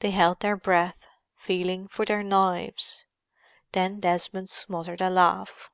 They 0.00 0.10
held 0.10 0.40
their 0.40 0.56
breath, 0.56 1.06
feeling 1.36 1.86
for 1.86 2.04
their 2.04 2.24
knives. 2.24 3.04
Then 3.70 4.00
Desmond 4.00 4.50
smothered 4.50 5.00
a 5.00 5.08
laugh. 5.10 5.70